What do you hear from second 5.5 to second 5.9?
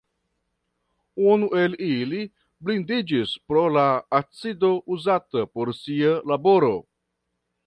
por